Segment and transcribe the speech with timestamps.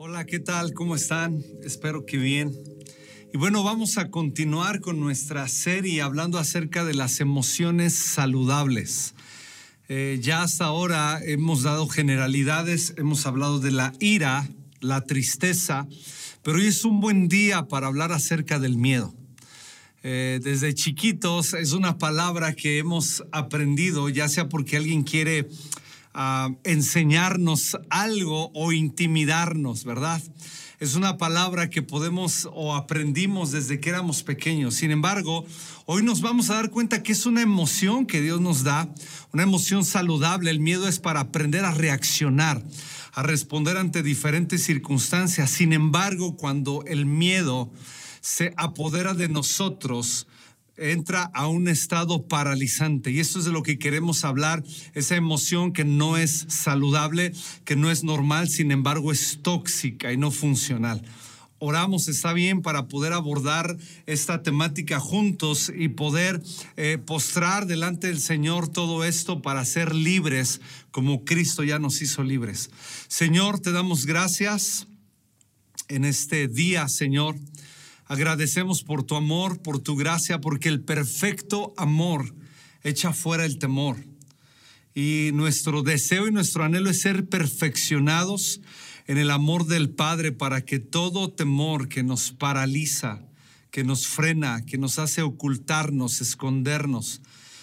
[0.00, 0.74] Hola, ¿qué tal?
[0.74, 1.42] ¿Cómo están?
[1.64, 2.56] Espero que bien.
[3.34, 9.16] Y bueno, vamos a continuar con nuestra serie hablando acerca de las emociones saludables.
[9.88, 14.48] Eh, ya hasta ahora hemos dado generalidades, hemos hablado de la ira,
[14.78, 15.88] la tristeza,
[16.44, 19.16] pero hoy es un buen día para hablar acerca del miedo.
[20.04, 25.48] Eh, desde chiquitos es una palabra que hemos aprendido, ya sea porque alguien quiere
[26.14, 30.22] a enseñarnos algo o intimidarnos, ¿verdad?
[30.80, 34.74] Es una palabra que podemos o aprendimos desde que éramos pequeños.
[34.74, 35.44] Sin embargo,
[35.86, 38.88] hoy nos vamos a dar cuenta que es una emoción que Dios nos da,
[39.32, 40.50] una emoción saludable.
[40.50, 42.62] El miedo es para aprender a reaccionar,
[43.12, 45.50] a responder ante diferentes circunstancias.
[45.50, 47.72] Sin embargo, cuando el miedo
[48.20, 50.28] se apodera de nosotros,
[50.78, 53.10] entra a un estado paralizante.
[53.10, 54.62] Y esto es de lo que queremos hablar,
[54.94, 57.32] esa emoción que no es saludable,
[57.64, 61.02] que no es normal, sin embargo es tóxica y no funcional.
[61.60, 63.76] Oramos, está bien, para poder abordar
[64.06, 66.40] esta temática juntos y poder
[66.76, 70.60] eh, postrar delante del Señor todo esto para ser libres
[70.92, 72.70] como Cristo ya nos hizo libres.
[73.08, 74.86] Señor, te damos gracias
[75.88, 77.34] en este día, Señor.
[78.08, 82.34] Agradecemos por tu amor, por tu gracia, porque el perfecto amor
[82.82, 83.96] echa fuera el temor.
[84.94, 88.62] Y nuestro deseo y nuestro anhelo es ser perfeccionados
[89.06, 93.22] en el amor del Padre para que todo temor que nos paraliza,
[93.70, 97.20] que nos frena, que nos hace ocultarnos, escondernos,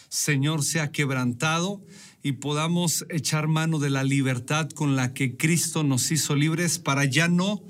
[0.10, 1.84] Señor, sea quebrantado
[2.22, 7.06] y podamos echar mano de la libertad con la que Cristo nos hizo libres para
[7.06, 7.64] ya no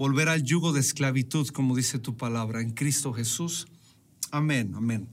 [0.00, 3.68] volver al yugo de esclavitud, como dice tu palabra, en Cristo Jesús.
[4.30, 5.06] Amén, amén.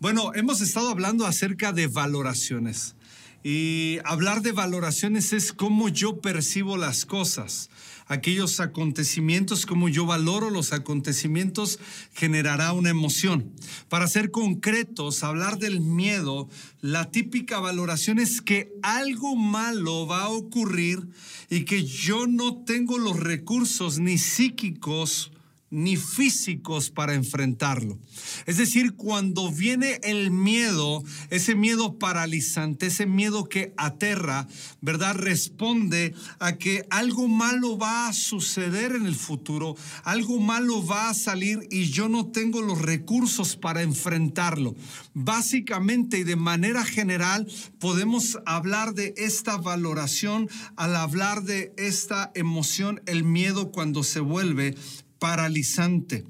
[0.00, 2.96] Bueno, hemos estado hablando acerca de valoraciones.
[3.44, 7.70] Y hablar de valoraciones es cómo yo percibo las cosas
[8.06, 11.78] aquellos acontecimientos, como yo valoro los acontecimientos,
[12.14, 13.52] generará una emoción.
[13.88, 16.48] Para ser concretos, hablar del miedo,
[16.80, 21.08] la típica valoración es que algo malo va a ocurrir
[21.50, 25.30] y que yo no tengo los recursos ni psíquicos
[25.74, 27.98] ni físicos para enfrentarlo.
[28.46, 34.46] Es decir, cuando viene el miedo, ese miedo paralizante, ese miedo que aterra,
[34.80, 35.16] ¿verdad?
[35.16, 41.14] Responde a que algo malo va a suceder en el futuro, algo malo va a
[41.14, 44.74] salir y yo no tengo los recursos para enfrentarlo.
[45.12, 47.48] Básicamente y de manera general
[47.80, 54.76] podemos hablar de esta valoración al hablar de esta emoción, el miedo cuando se vuelve
[55.18, 56.24] paralizante.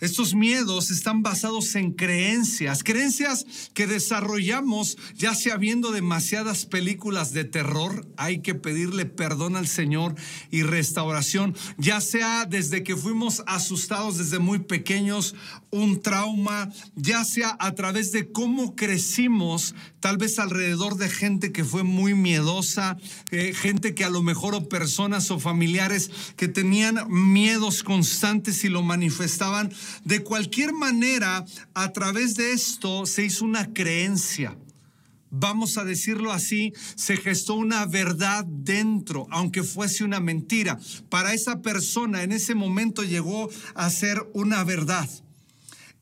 [0.00, 3.44] Estos miedos están basados en creencias, creencias
[3.74, 10.14] que desarrollamos ya sea viendo demasiadas películas de terror, hay que pedirle perdón al Señor
[10.52, 15.34] y restauración, ya sea desde que fuimos asustados desde muy pequeños,
[15.70, 21.64] un trauma, ya sea a través de cómo crecimos, tal vez alrededor de gente que
[21.64, 22.96] fue muy miedosa,
[23.30, 28.68] eh, gente que a lo mejor o personas o familiares que tenían miedos constantes y
[28.68, 29.72] lo manifestaban
[30.04, 31.44] de cualquier manera,
[31.74, 34.56] a través de esto se hizo una creencia.
[35.30, 40.78] Vamos a decirlo así, se gestó una verdad dentro, aunque fuese una mentira.
[41.10, 45.08] Para esa persona en ese momento llegó a ser una verdad.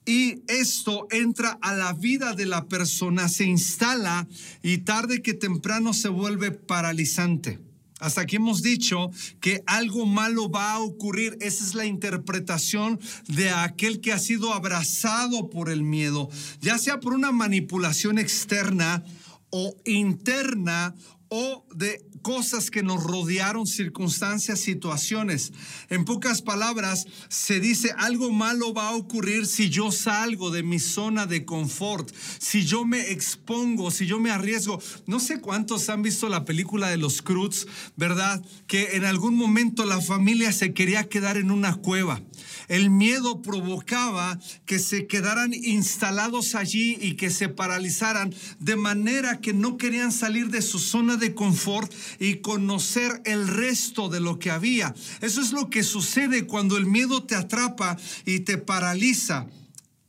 [0.04, 4.28] Y esto entra a la vida de la persona, se instala
[4.62, 7.65] y tarde que temprano se vuelve paralizante.
[7.98, 11.38] Hasta aquí hemos dicho que algo malo va a ocurrir.
[11.40, 16.28] Esa es la interpretación de aquel que ha sido abrazado por el miedo,
[16.60, 19.02] ya sea por una manipulación externa
[19.50, 20.94] o interna
[21.28, 25.52] o de cosas que nos rodearon, circunstancias, situaciones.
[25.90, 30.78] En pocas palabras, se dice algo malo va a ocurrir si yo salgo de mi
[30.78, 34.80] zona de confort, si yo me expongo, si yo me arriesgo.
[35.06, 37.66] No sé cuántos han visto la película de los Cruz,
[37.96, 38.44] ¿verdad?
[38.66, 42.20] Que en algún momento la familia se quería quedar en una cueva.
[42.68, 49.52] El miedo provocaba que se quedaran instalados allí y que se paralizaran de manera que
[49.52, 54.50] no querían salir de su zona de confort y conocer el resto de lo que
[54.50, 54.94] había.
[55.20, 59.46] Eso es lo que sucede cuando el miedo te atrapa y te paraliza.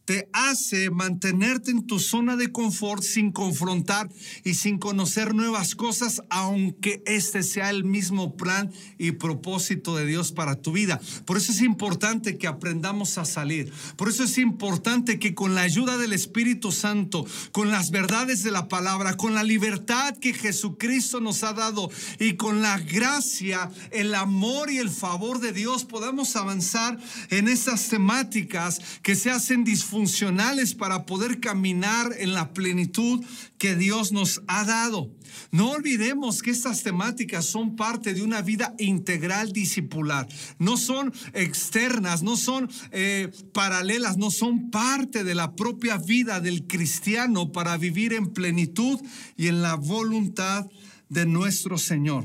[0.07, 4.09] Te hace mantenerte en tu zona de confort sin confrontar
[4.45, 10.31] y sin conocer nuevas cosas, aunque este sea el mismo plan y propósito de Dios
[10.31, 11.01] para tu vida.
[11.25, 13.73] Por eso es importante que aprendamos a salir.
[13.97, 18.51] Por eso es importante que con la ayuda del Espíritu Santo, con las verdades de
[18.51, 24.15] la palabra, con la libertad que Jesucristo nos ha dado y con la gracia, el
[24.15, 26.97] amor y el favor de Dios, podamos avanzar
[27.29, 33.25] en esas temáticas que se hacen disfuncionales funcionales para poder caminar en la plenitud
[33.57, 35.09] que Dios nos ha dado.
[35.49, 40.27] No olvidemos que estas temáticas son parte de una vida integral discipular.
[40.59, 46.67] No son externas, no son eh, paralelas, no son parte de la propia vida del
[46.67, 48.99] cristiano para vivir en plenitud
[49.35, 50.67] y en la voluntad
[51.09, 52.23] de nuestro Señor.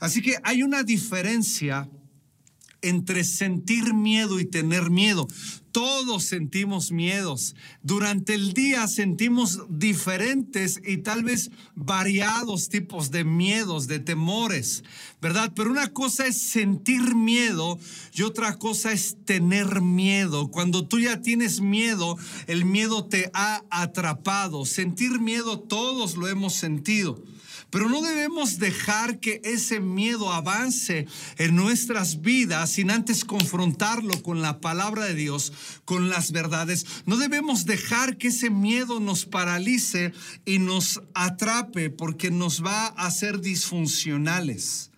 [0.00, 1.88] Así que hay una diferencia
[2.80, 5.28] entre sentir miedo y tener miedo.
[5.72, 7.56] Todos sentimos miedos.
[7.82, 14.84] Durante el día sentimos diferentes y tal vez variados tipos de miedos, de temores,
[15.22, 15.52] ¿verdad?
[15.56, 17.78] Pero una cosa es sentir miedo
[18.12, 20.50] y otra cosa es tener miedo.
[20.50, 24.66] Cuando tú ya tienes miedo, el miedo te ha atrapado.
[24.66, 27.22] Sentir miedo todos lo hemos sentido.
[27.72, 31.06] Pero no debemos dejar que ese miedo avance
[31.38, 35.54] en nuestras vidas sin antes confrontarlo con la palabra de Dios,
[35.86, 36.84] con las verdades.
[37.06, 40.12] No debemos dejar que ese miedo nos paralice
[40.44, 44.90] y nos atrape porque nos va a hacer disfuncionales.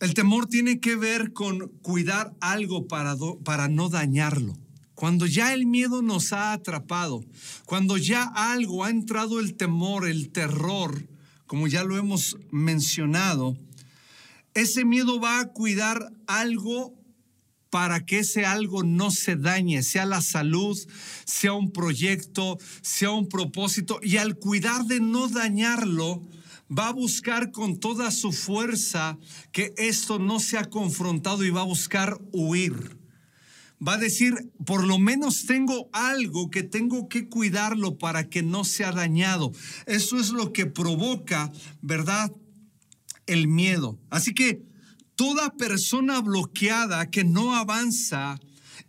[0.00, 4.54] El temor tiene que ver con cuidar algo para, para no dañarlo.
[5.00, 7.24] Cuando ya el miedo nos ha atrapado,
[7.64, 11.08] cuando ya algo ha entrado el temor, el terror,
[11.46, 13.56] como ya lo hemos mencionado,
[14.52, 16.92] ese miedo va a cuidar algo
[17.70, 20.78] para que ese algo no se dañe, sea la salud,
[21.24, 26.20] sea un proyecto, sea un propósito, y al cuidar de no dañarlo,
[26.70, 29.16] va a buscar con toda su fuerza
[29.50, 32.99] que esto no sea confrontado y va a buscar huir
[33.86, 38.64] va a decir, por lo menos tengo algo que tengo que cuidarlo para que no
[38.64, 39.52] sea dañado.
[39.86, 41.50] Eso es lo que provoca,
[41.80, 42.32] ¿verdad?
[43.26, 43.98] El miedo.
[44.10, 44.62] Así que
[45.16, 48.38] toda persona bloqueada que no avanza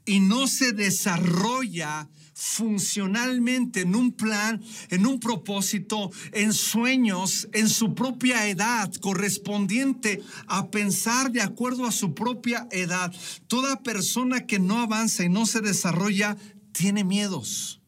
[0.06, 7.94] y no se desarrolla funcionalmente en un plan, en un propósito, en sueños, en su
[7.94, 13.14] propia edad, correspondiente a pensar de acuerdo a su propia edad.
[13.48, 16.36] Toda persona que no avanza y no se desarrolla
[16.72, 17.80] tiene miedos.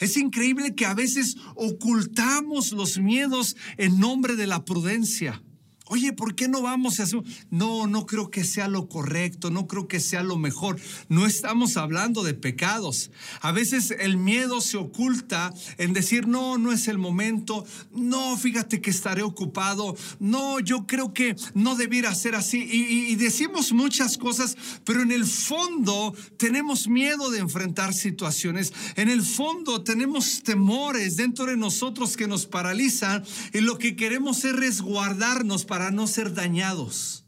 [0.00, 5.42] Es increíble que a veces ocultamos los miedos en nombre de la prudencia.
[5.92, 7.22] Oye, ¿por qué no vamos a hacer?
[7.50, 10.80] No, no creo que sea lo correcto, no creo que sea lo mejor.
[11.10, 13.10] No estamos hablando de pecados.
[13.42, 17.66] A veces el miedo se oculta en decir, no, no es el momento.
[17.92, 19.94] No, fíjate que estaré ocupado.
[20.18, 22.62] No, yo creo que no debiera ser así.
[22.62, 24.56] Y, y decimos muchas cosas,
[24.86, 28.72] pero en el fondo tenemos miedo de enfrentar situaciones.
[28.96, 33.22] En el fondo tenemos temores dentro de nosotros que nos paralizan
[33.52, 37.24] y lo que queremos es resguardarnos para no ser dañados.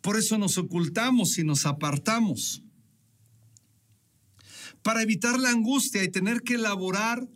[0.00, 2.62] Por eso nos ocultamos y nos apartamos.
[4.82, 7.28] Para evitar la angustia y tener que elaborar,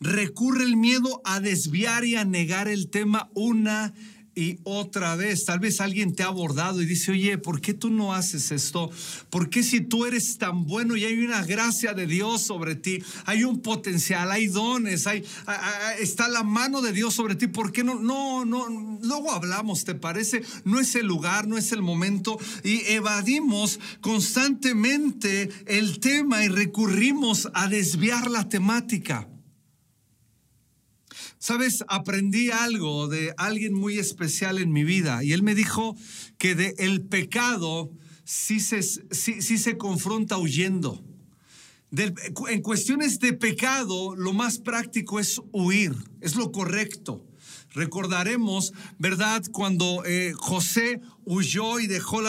[0.00, 3.94] recurre el miedo a desviar y a negar el tema una
[4.34, 5.44] y otra vez.
[5.44, 8.90] Tal vez alguien te ha abordado y dice, oye, ¿por qué tú no haces esto?
[9.30, 13.02] ¿Por qué si tú eres tan bueno y hay una gracia de Dios sobre ti,
[13.26, 15.24] hay un potencial, hay dones, hay,
[16.00, 17.46] está la mano de Dios sobre ti?
[17.46, 18.00] ¿Por qué no?
[18.00, 20.42] No, no, luego hablamos, ¿te parece?
[20.64, 27.48] No es el lugar, no es el momento y evadimos constantemente el tema y recurrimos
[27.54, 29.28] a desviar la temática.
[31.42, 35.96] Sabes, aprendí algo de alguien muy especial en mi vida y él me dijo
[36.38, 37.90] que de el pecado
[38.22, 41.04] sí se, se confronta huyendo.
[41.90, 47.26] en cuestiones de pecado, lo más práctico es huir, es lo correcto.
[47.74, 49.42] Recordaremos, ¿verdad?
[49.50, 52.20] Cuando eh, José huyó y dejó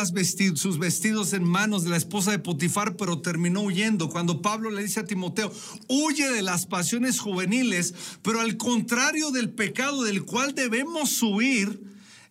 [0.56, 4.10] sus vestidos en manos de la esposa de Potifar, pero terminó huyendo.
[4.10, 5.52] Cuando Pablo le dice a Timoteo,
[5.90, 11.82] huye de las pasiones juveniles, pero al contrario del pecado del cual debemos huir,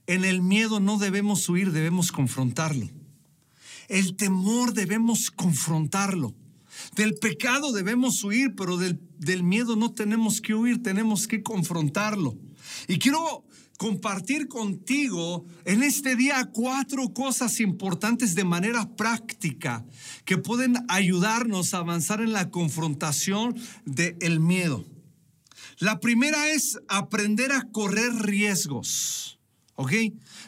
[0.06, 2.88] en el miedo no debemos huir, debemos confrontarlo.
[3.88, 6.34] El temor debemos confrontarlo.
[6.96, 12.36] Del pecado debemos huir, pero del miedo no tenemos que huir, tenemos que confrontarlo.
[12.88, 13.44] Y quiero
[13.78, 19.84] compartir contigo en este día cuatro cosas importantes de manera práctica
[20.24, 24.84] que pueden ayudarnos a avanzar en la confrontación del miedo.
[25.78, 29.40] La primera es aprender a correr riesgos.
[29.74, 29.92] ¿Ok?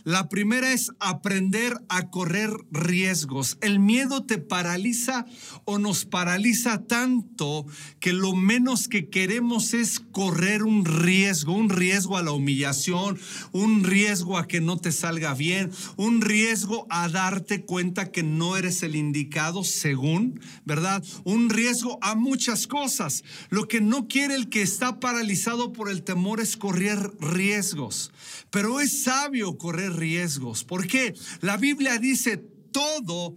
[0.04, 3.56] La primera es aprender a correr riesgos.
[3.62, 5.24] El miedo te paraliza
[5.64, 7.64] o nos paraliza tanto
[8.00, 13.18] que lo menos que queremos es correr un riesgo, un riesgo a la humillación,
[13.52, 18.58] un riesgo a que no te salga bien, un riesgo a darte cuenta que no
[18.58, 21.02] eres el indicado según, ¿verdad?
[21.24, 23.24] Un riesgo a muchas cosas.
[23.48, 28.12] Lo que no quiere el que está paralizado por el temor es correr riesgos.
[28.50, 30.64] Pero es sabio correr riesgos.
[30.64, 32.36] porque La Biblia dice
[32.72, 33.36] todo,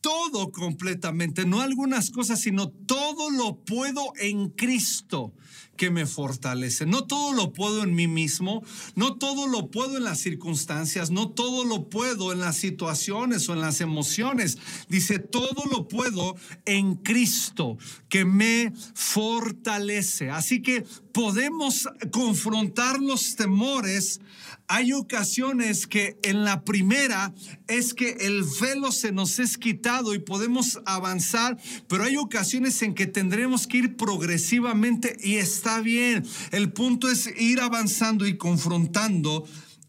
[0.00, 5.32] todo completamente, no algunas cosas, sino todo lo puedo en Cristo
[5.76, 6.86] que me fortalece.
[6.86, 8.62] No todo lo puedo en mí mismo,
[8.94, 13.54] no todo lo puedo en las circunstancias, no todo lo puedo en las situaciones o
[13.54, 14.58] en las emociones.
[14.88, 17.76] Dice, todo lo puedo en Cristo
[18.08, 20.30] que me fortalece.
[20.30, 24.20] Así que podemos confrontar los temores
[24.68, 27.34] hay ocasiones que en la primera
[27.68, 32.94] es que el velo se nos es quitado y podemos avanzar, pero hay ocasiones en
[32.94, 36.24] que tendremos que ir progresivamente y está bien.
[36.50, 39.46] El punto es ir avanzando y confrontando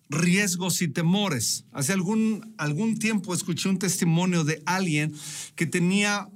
[0.10, 1.65] riesgos y temores.
[1.72, 5.13] Hace algún, algún tiempo escuché un testimonio de alguien
[5.55, 6.29] que tenía,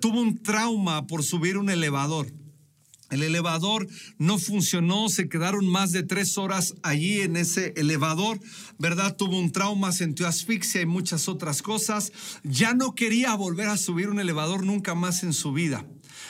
[0.00, 2.32] tuvo un trauma por subir un elevador.
[3.10, 3.86] El elevador
[4.18, 8.40] no funcionó, se quedaron más de tres horas allí en ese elevador,
[8.78, 9.16] ¿verdad?
[9.16, 12.12] Tuvo un trauma, sintió asfixia y muchas otras cosas.
[12.42, 15.86] Ya no quería volver a subir un elevador nunca más en su vida.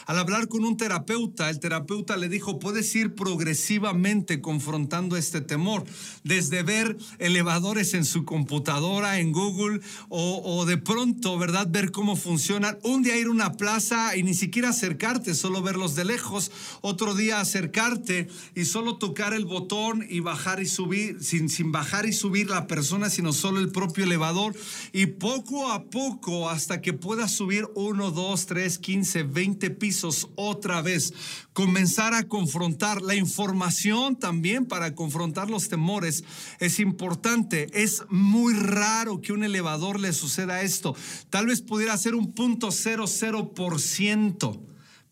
[0.07, 5.85] Al hablar con un terapeuta, el terapeuta le dijo, puedes ir progresivamente confrontando este temor,
[6.25, 11.69] desde ver elevadores en su computadora, en Google, o, de pronto, ¿verdad?
[11.71, 12.79] Ver cómo funcionan.
[12.83, 16.51] Un día ir a una plaza y ni siquiera acercarte, solo verlos de lejos.
[16.81, 22.07] Otro día acercarte y solo tocar el botón y bajar y subir, sin, sin bajar
[22.07, 24.55] y subir la persona, sino solo el propio elevador.
[24.93, 30.83] Y poco a poco, hasta que puedas subir uno, dos, tres, quince, veinte pisos otra
[30.83, 31.13] vez.
[31.53, 36.25] Comenzar a confrontar la información también para confrontar los temores
[36.61, 37.69] es importante.
[37.73, 40.95] Es muy raro que un elevador le suceda esto.
[41.31, 44.61] Tal vez pudiera ser un punto cero cero por ciento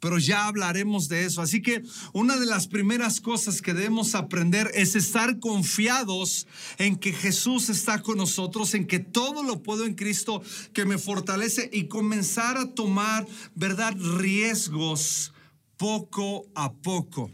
[0.05, 1.41] pero ya hablaremos de eso.
[1.41, 1.83] Así que
[2.13, 6.47] una de las primeras cosas que debemos aprender es estar confiados
[6.77, 10.43] en que Jesús está con nosotros, en que todo lo puedo en Cristo
[10.75, 15.33] que me fortalece y comenzar a tomar, ¿verdad?, riesgos
[15.79, 17.31] poco a poco.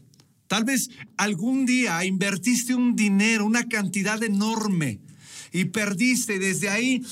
[0.47, 5.01] Tal vez algún día invertiste un dinero, una cantidad enorme
[5.53, 6.37] y perdiste.
[6.37, 7.03] Y desde ahí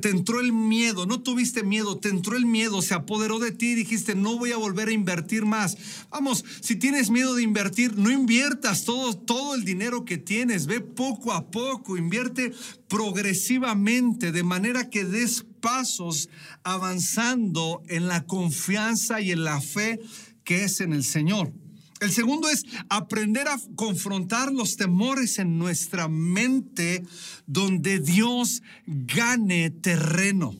[0.00, 3.72] te entró el miedo, no tuviste miedo, te entró el miedo, se apoderó de ti
[3.72, 5.76] y dijiste, no voy a volver a invertir más.
[6.10, 10.80] Vamos, si tienes miedo de invertir, no inviertas todo, todo el dinero que tienes, ve
[10.80, 12.52] poco a poco, invierte
[12.88, 16.28] progresivamente, de manera que des pasos
[16.62, 20.00] avanzando en la confianza y en la fe
[20.44, 21.52] que es en el Señor.
[22.00, 27.02] El segundo es aprender a confrontar los temores en nuestra mente
[27.46, 30.54] donde Dios gane terreno.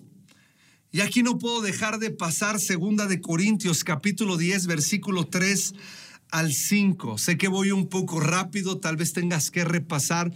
[0.93, 5.75] Y aquí no puedo dejar de pasar segunda de Corintios capítulo 10 versículo 3
[6.31, 7.19] al 5.
[7.19, 10.33] Sé que voy un poco rápido, tal vez tengas que repasar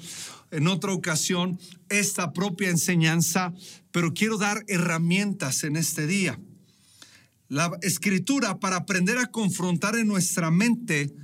[0.51, 3.55] en otra ocasión esta propia enseñanza,
[3.93, 6.41] pero quiero dar herramientas en este día
[7.49, 11.15] la escritura para aprender a confrontar en nuestra mente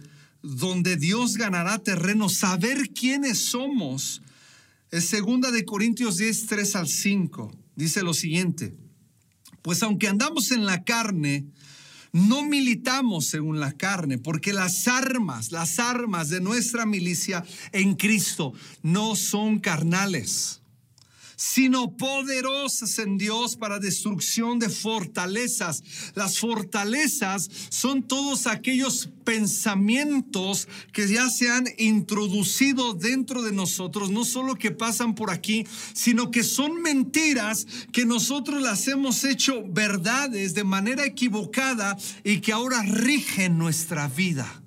[0.43, 4.23] donde Dios ganará terreno, saber quiénes somos.
[4.91, 7.51] Es segunda de Corintios 10, 3 al 5.
[7.77, 8.75] Dice lo siguiente,
[9.63, 11.47] pues aunque andamos en la carne,
[12.13, 18.53] no militamos según la carne, porque las armas, las armas de nuestra milicia en Cristo
[18.83, 20.61] no son carnales
[21.37, 25.83] sino poderosas en Dios para destrucción de fortalezas.
[26.15, 34.25] Las fortalezas son todos aquellos pensamientos que ya se han introducido dentro de nosotros, no
[34.25, 40.55] solo que pasan por aquí, sino que son mentiras que nosotros las hemos hecho verdades
[40.55, 44.64] de manera equivocada y que ahora rigen nuestra vida.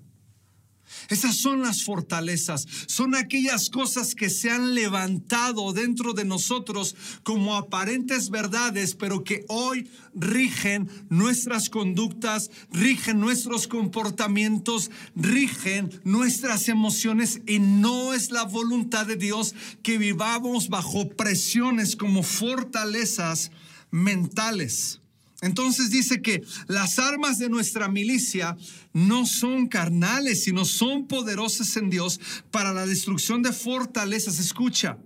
[1.09, 7.55] Esas son las fortalezas, son aquellas cosas que se han levantado dentro de nosotros como
[7.55, 17.59] aparentes verdades, pero que hoy rigen nuestras conductas, rigen nuestros comportamientos, rigen nuestras emociones y
[17.59, 23.51] no es la voluntad de Dios que vivamos bajo presiones como fortalezas
[23.91, 24.99] mentales.
[25.41, 28.57] Entonces dice que las armas de nuestra milicia
[28.93, 34.39] no son carnales, sino son poderosas en Dios para la destrucción de fortalezas.
[34.39, 34.97] Escucha,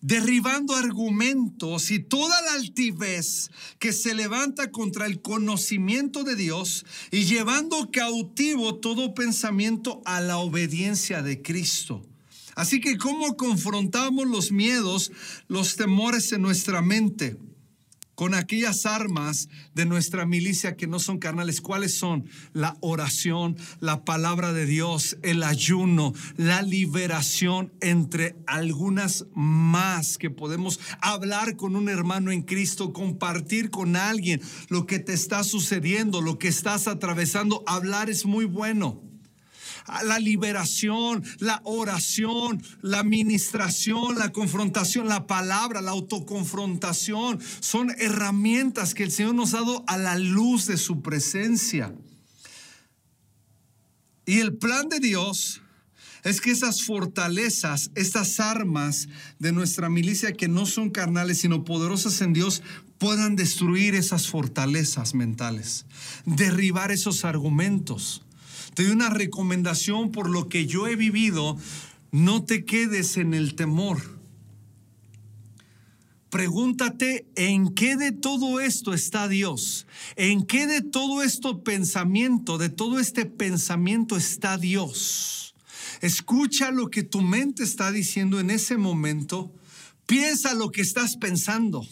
[0.00, 7.24] derribando argumentos y toda la altivez que se levanta contra el conocimiento de Dios y
[7.24, 12.06] llevando cautivo todo pensamiento a la obediencia de Cristo.
[12.54, 15.10] Así que, ¿cómo confrontamos los miedos,
[15.48, 17.36] los temores en nuestra mente?
[18.16, 21.60] Con aquellas armas de nuestra milicia que no son carnales.
[21.60, 22.24] ¿Cuáles son?
[22.52, 30.80] La oración, la palabra de Dios, el ayuno, la liberación, entre algunas más que podemos
[31.00, 36.38] hablar con un hermano en Cristo, compartir con alguien lo que te está sucediendo, lo
[36.38, 37.62] que estás atravesando.
[37.66, 39.05] Hablar es muy bueno
[40.04, 47.40] la liberación, la oración, la administración, la confrontación, la palabra, la autoconfrontación.
[47.60, 51.94] Son herramientas que el Señor nos ha dado a la luz de su presencia.
[54.24, 55.62] Y el plan de Dios
[56.24, 62.20] es que esas fortalezas, estas armas de nuestra milicia que no son carnales, sino poderosas
[62.20, 62.64] en Dios,
[62.98, 65.86] puedan destruir esas fortalezas mentales,
[66.24, 68.25] derribar esos argumentos
[68.76, 71.56] te doy una recomendación por lo que yo he vivido.
[72.12, 74.20] No te quedes en el temor.
[76.28, 79.86] Pregúntate en qué de todo esto está Dios.
[80.16, 85.54] En qué de todo esto pensamiento, de todo este pensamiento está Dios.
[86.02, 89.54] Escucha lo que tu mente está diciendo en ese momento.
[90.04, 91.88] Piensa lo que estás pensando.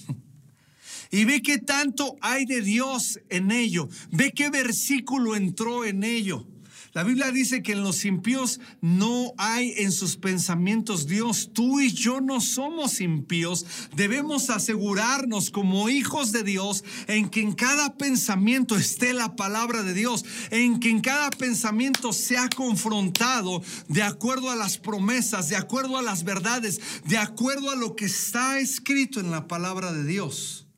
[1.11, 3.89] Y ve qué tanto hay de Dios en ello.
[4.11, 6.47] Ve qué versículo entró en ello.
[6.95, 11.51] La Biblia dice que en los impíos no hay en sus pensamientos Dios.
[11.53, 13.67] Tú y yo no somos impíos.
[13.97, 19.93] Debemos asegurarnos como hijos de Dios en que en cada pensamiento esté la palabra de
[19.93, 25.99] Dios, en que en cada pensamiento sea confrontado de acuerdo a las promesas, de acuerdo
[25.99, 30.69] a las verdades, de acuerdo a lo que está escrito en la palabra de Dios.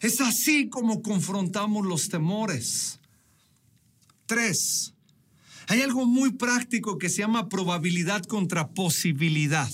[0.00, 2.98] Es así como confrontamos los temores.
[4.26, 4.94] Tres,
[5.70, 9.70] hay algo muy práctico que se llama probabilidad contra posibilidad.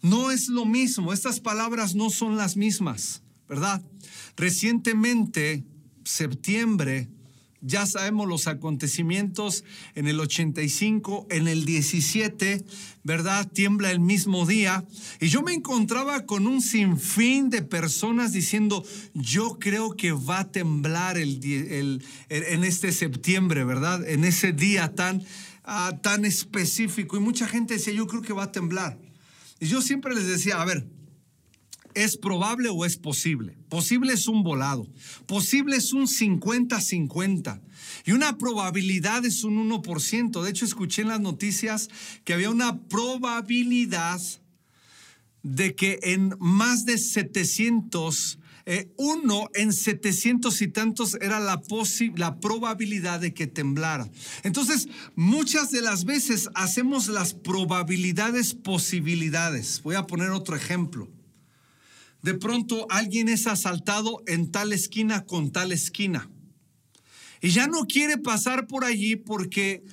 [0.00, 3.82] No es lo mismo, estas palabras no son las mismas, ¿verdad?
[4.36, 5.64] Recientemente,
[6.04, 7.08] septiembre,
[7.60, 12.64] ya sabemos los acontecimientos en el 85, en el 17,
[13.02, 13.48] ¿verdad?
[13.50, 14.84] Tiembla el mismo día.
[15.20, 20.52] Y yo me encontraba con un sinfín de personas diciendo, yo creo que va a
[20.52, 24.08] temblar el, en este septiembre, ¿verdad?
[24.08, 25.22] En ese día tan,
[25.64, 27.16] ah, tan específico.
[27.16, 28.98] Y mucha gente decía, yo creo que va a temblar.
[29.60, 30.86] Y yo siempre les decía, a ver,
[31.94, 33.56] ¿Es probable o es posible?
[33.68, 34.86] Posible es un volado.
[35.26, 37.60] Posible es un 50-50.
[38.04, 40.42] Y una probabilidad es un 1%.
[40.42, 41.88] De hecho, escuché en las noticias
[42.24, 44.20] que había una probabilidad
[45.42, 51.62] de que en más de 700, eh, uno en 700 y tantos era la,
[52.16, 54.10] la probabilidad de que temblara.
[54.42, 59.80] Entonces, muchas de las veces hacemos las probabilidades posibilidades.
[59.82, 61.08] Voy a poner otro ejemplo
[62.22, 66.30] de pronto alguien es asaltado en tal esquina con tal esquina.
[67.40, 69.84] Y ya no quiere pasar por allí porque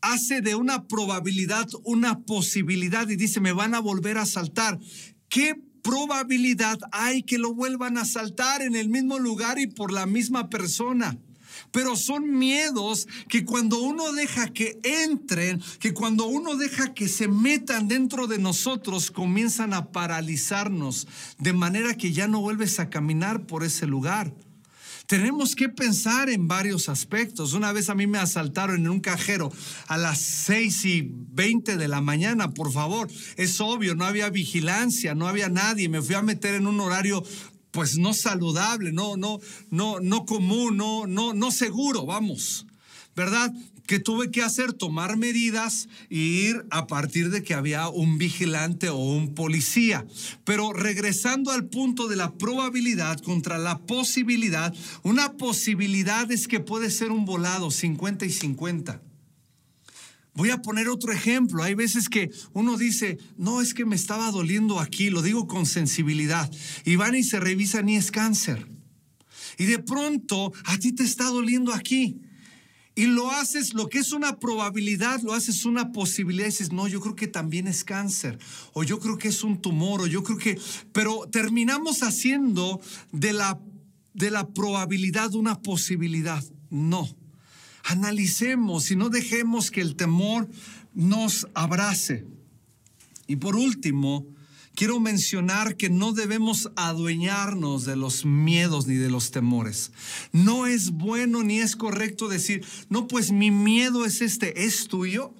[0.00, 4.78] hace de una probabilidad una posibilidad y dice, me van a volver a asaltar.
[5.28, 10.06] ¿Qué probabilidad hay que lo vuelvan a asaltar en el mismo lugar y por la
[10.06, 11.18] misma persona?
[11.74, 17.26] Pero son miedos que cuando uno deja que entren, que cuando uno deja que se
[17.26, 21.08] metan dentro de nosotros, comienzan a paralizarnos,
[21.40, 24.32] de manera que ya no vuelves a caminar por ese lugar.
[25.06, 27.52] Tenemos que pensar en varios aspectos.
[27.54, 29.52] Una vez a mí me asaltaron en un cajero
[29.88, 33.08] a las 6 y 20 de la mañana, por favor.
[33.36, 35.88] Es obvio, no había vigilancia, no había nadie.
[35.88, 37.22] Me fui a meter en un horario
[37.74, 42.66] pues no saludable, no, no, no, no común, no, no, no seguro, vamos,
[43.16, 43.52] ¿verdad?
[43.86, 44.72] que tuve que hacer?
[44.72, 50.06] Tomar medidas e ir a partir de que había un vigilante o un policía.
[50.44, 56.90] Pero regresando al punto de la probabilidad contra la posibilidad, una posibilidad es que puede
[56.90, 59.02] ser un volado 50 y 50.
[60.34, 61.62] Voy a poner otro ejemplo.
[61.62, 65.64] Hay veces que uno dice, no, es que me estaba doliendo aquí, lo digo con
[65.64, 66.50] sensibilidad.
[66.84, 68.66] Y van y se revisan y es cáncer.
[69.58, 72.20] Y de pronto a ti te está doliendo aquí.
[72.96, 76.46] Y lo haces, lo que es una probabilidad, lo haces una posibilidad.
[76.46, 78.38] Y dices, no, yo creo que también es cáncer.
[78.72, 80.00] O yo creo que es un tumor.
[80.00, 80.60] O yo creo que...
[80.92, 82.80] Pero terminamos haciendo
[83.12, 83.60] de la,
[84.14, 86.44] de la probabilidad una posibilidad.
[86.70, 87.08] No
[87.84, 90.48] analicemos y no dejemos que el temor
[90.94, 92.26] nos abrace.
[93.26, 94.26] Y por último,
[94.74, 99.92] quiero mencionar que no debemos adueñarnos de los miedos ni de los temores.
[100.32, 105.34] No es bueno ni es correcto decir, no, pues mi miedo es este, ¿es tuyo?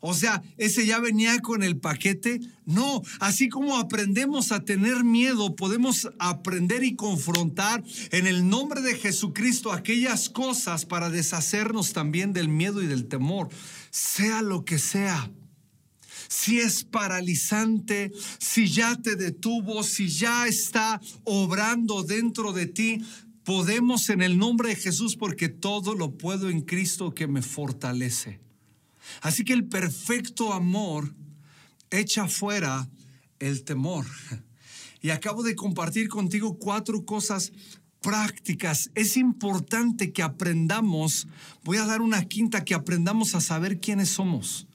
[0.00, 2.40] O sea, ese ya venía con el paquete.
[2.64, 8.94] No, así como aprendemos a tener miedo, podemos aprender y confrontar en el nombre de
[8.94, 13.48] Jesucristo aquellas cosas para deshacernos también del miedo y del temor,
[13.90, 15.30] sea lo que sea.
[16.28, 23.02] Si es paralizante, si ya te detuvo, si ya está obrando dentro de ti,
[23.44, 28.38] podemos en el nombre de Jesús porque todo lo puedo en Cristo que me fortalece.
[29.20, 31.14] Así que el perfecto amor
[31.90, 32.88] echa fuera
[33.38, 34.06] el temor.
[35.02, 37.52] Y acabo de compartir contigo cuatro cosas
[38.02, 38.90] prácticas.
[38.94, 41.26] Es importante que aprendamos,
[41.64, 44.66] voy a dar una quinta, que aprendamos a saber quiénes somos.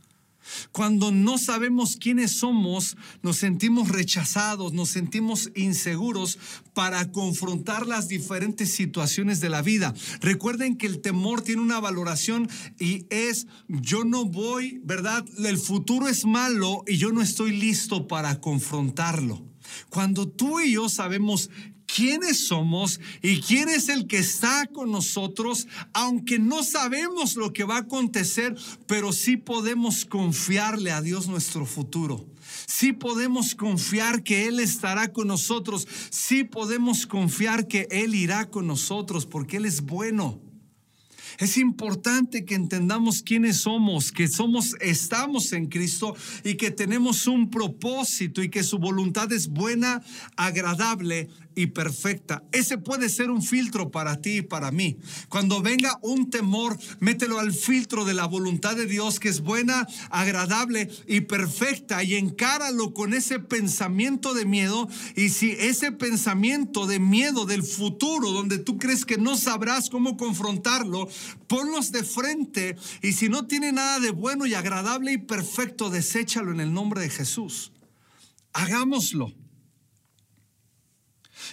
[0.72, 6.38] Cuando no sabemos quiénes somos, nos sentimos rechazados, nos sentimos inseguros
[6.74, 9.94] para confrontar las diferentes situaciones de la vida.
[10.22, 15.26] Recuerden que el temor tiene una valoración y es, yo no voy, ¿verdad?
[15.38, 19.42] El futuro es malo y yo no estoy listo para confrontarlo.
[19.90, 21.50] Cuando tú y yo sabemos
[21.96, 27.64] quiénes somos y quién es el que está con nosotros, aunque no sabemos lo que
[27.64, 28.56] va a acontecer,
[28.86, 32.26] pero sí podemos confiarle a Dios nuestro futuro.
[32.68, 35.88] Sí podemos confiar que Él estará con nosotros.
[36.10, 40.42] Sí podemos confiar que Él irá con nosotros porque Él es bueno.
[41.38, 47.50] Es importante que entendamos quiénes somos, que somos, estamos en Cristo y que tenemos un
[47.50, 50.02] propósito y que su voluntad es buena,
[50.38, 52.44] agradable y perfecta.
[52.52, 54.98] Ese puede ser un filtro para ti y para mí.
[55.30, 59.88] Cuando venga un temor, mételo al filtro de la voluntad de Dios que es buena,
[60.10, 64.88] agradable y perfecta y encáralo con ese pensamiento de miedo.
[65.16, 70.18] Y si ese pensamiento de miedo del futuro, donde tú crees que no sabrás cómo
[70.18, 71.08] confrontarlo,
[71.48, 76.52] ponlos de frente y si no tiene nada de bueno y agradable y perfecto, deséchalo
[76.52, 77.72] en el nombre de Jesús.
[78.54, 79.45] Hagámoslo.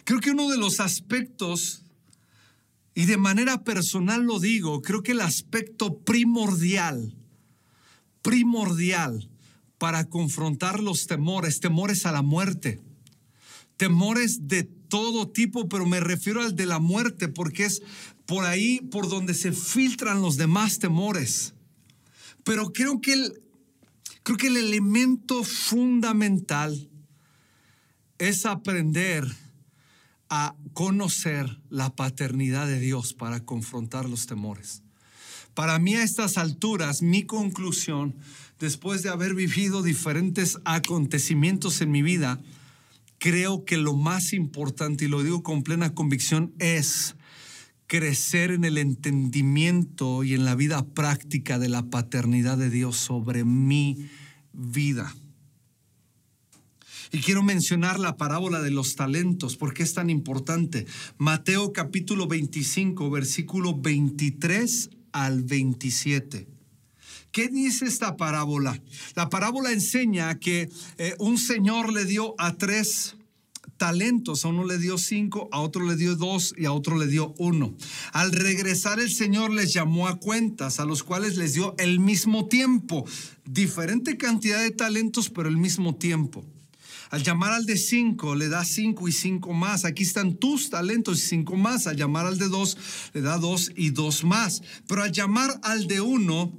[0.05, 1.83] Creo que uno de los aspectos,
[2.95, 7.15] y de manera personal lo digo, creo que el aspecto primordial,
[8.23, 9.29] primordial
[9.79, 12.81] para confrontar los temores, temores a la muerte,
[13.77, 17.83] temores de todo tipo, pero me refiero al de la muerte, porque es
[18.27, 21.55] por ahí por donde se filtran los demás temores.
[22.45, 23.43] Pero creo que el,
[24.23, 26.89] creo que el elemento fundamental
[28.19, 29.27] es aprender
[30.35, 34.83] a conocer la paternidad de Dios para confrontar los temores.
[35.53, 38.17] Para mí a estas alturas, mi conclusión,
[38.59, 42.41] después de haber vivido diferentes acontecimientos en mi vida,
[43.19, 47.15] creo que lo más importante, y lo digo con plena convicción, es
[47.87, 53.45] crecer en el entendimiento y en la vida práctica de la paternidad de Dios sobre
[53.45, 54.09] mi
[54.55, 55.15] vida.
[57.15, 60.87] Y quiero mencionar la parábola de los talentos, porque es tan importante.
[61.19, 66.49] Mateo capítulo 25, versículo 23 al 27.
[67.31, 68.81] ¿Qué dice esta parábola?
[69.15, 73.17] La parábola enseña que eh, un señor le dio a tres
[73.77, 77.09] talentos, a uno le dio cinco, a otro le dio dos y a otro le
[77.09, 77.75] dio uno.
[78.13, 82.49] Al regresar el Señor les llamó a cuentas, a los cuales les dio el mismo
[82.49, 83.05] tiempo,
[83.45, 86.45] diferente cantidad de talentos, pero el mismo tiempo.
[87.13, 89.85] Al llamar al de cinco, le da cinco y cinco más.
[89.85, 91.87] Aquí están tus talentos y cinco más.
[91.87, 92.79] Al llamar al de dos,
[93.13, 94.63] le da dos y dos más.
[94.89, 96.59] Pero al llamar al de uno,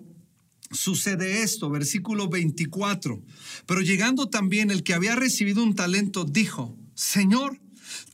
[0.70, 3.20] sucede esto, versículo 24.
[3.66, 7.60] Pero llegando también el que había recibido un talento, dijo, Señor,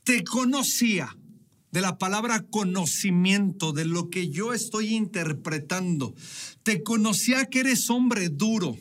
[0.04, 1.14] te conocía
[1.72, 6.14] de la palabra conocimiento, de lo que yo estoy interpretando.
[6.62, 8.78] Te conocía que eres hombre duro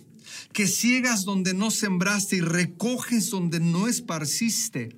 [0.54, 4.96] que ciegas donde no sembraste y recoges donde no esparciste,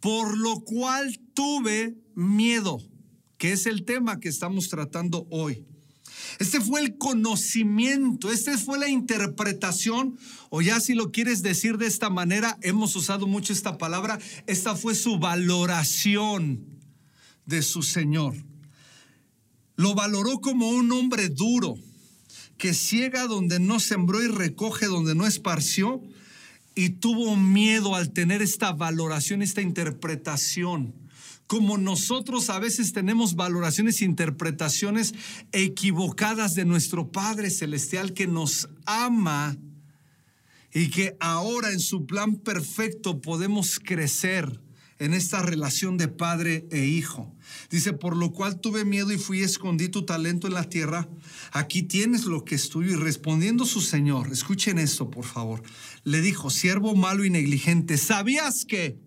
[0.00, 2.82] por lo cual tuve miedo,
[3.38, 5.64] que es el tema que estamos tratando hoy.
[6.38, 11.86] Este fue el conocimiento, esta fue la interpretación, o ya si lo quieres decir de
[11.86, 16.64] esta manera, hemos usado mucho esta palabra, esta fue su valoración
[17.46, 18.34] de su Señor.
[19.76, 21.76] Lo valoró como un hombre duro,
[22.60, 26.02] que ciega donde no sembró y recoge donde no esparció,
[26.74, 30.94] y tuvo miedo al tener esta valoración, esta interpretación.
[31.46, 35.14] Como nosotros a veces tenemos valoraciones e interpretaciones
[35.50, 39.56] equivocadas de nuestro Padre Celestial que nos ama
[40.72, 44.60] y que ahora en su plan perfecto podemos crecer
[45.00, 47.34] en esta relación de padre e hijo.
[47.70, 51.08] Dice, por lo cual tuve miedo y fui y escondí tu talento en la tierra.
[51.50, 52.92] Aquí tienes lo que es tuyo.
[52.92, 55.62] Y respondiendo su Señor, escuchen esto, por favor,
[56.04, 59.00] le dijo, siervo malo y negligente, ¿sabías que?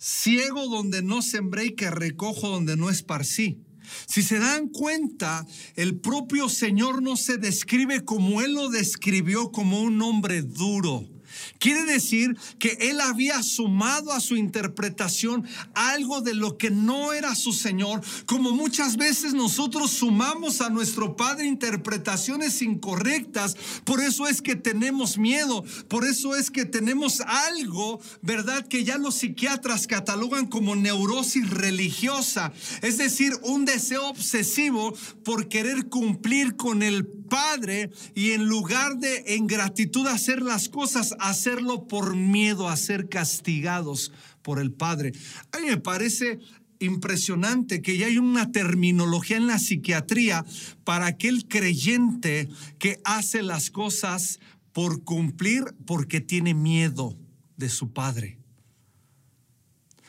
[0.00, 3.64] ciego donde no sembré y que recojo donde no esparcí.
[4.06, 9.82] Si se dan cuenta, el propio Señor no se describe como Él lo describió como
[9.82, 11.17] un hombre duro
[11.58, 15.44] Quiere decir que él había sumado a su interpretación
[15.74, 21.16] algo de lo que no era su Señor, como muchas veces nosotros sumamos a nuestro
[21.16, 23.56] Padre interpretaciones incorrectas.
[23.84, 28.66] Por eso es que tenemos miedo, por eso es que tenemos algo, ¿verdad?
[28.66, 34.94] Que ya los psiquiatras catalogan como neurosis religiosa, es decir, un deseo obsesivo
[35.24, 41.14] por querer cumplir con el Padre y en lugar de en gratitud hacer las cosas,
[41.18, 44.12] hacerlo por miedo a ser castigados
[44.42, 45.12] por el Padre.
[45.52, 46.38] A mí me parece
[46.80, 50.44] impresionante que ya hay una terminología en la psiquiatría
[50.84, 54.38] para aquel creyente que hace las cosas
[54.72, 57.16] por cumplir porque tiene miedo
[57.56, 58.38] de su Padre.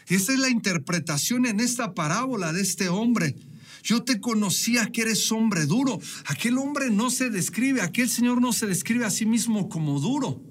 [0.08, 3.36] Y esa es la interpretación en esta parábola de este hombre.
[3.84, 6.00] Yo te conocía que eres hombre duro.
[6.26, 10.44] Aquel hombre no se describe, aquel Señor no se describe a sí mismo como duro.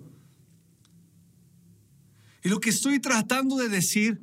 [2.43, 4.21] Y lo que estoy tratando de decir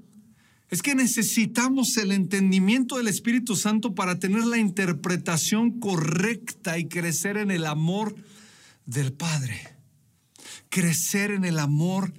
[0.70, 7.38] es que necesitamos el entendimiento del Espíritu Santo para tener la interpretación correcta y crecer
[7.38, 8.16] en el amor
[8.86, 9.78] del Padre.
[10.70, 12.14] Crecer en el amor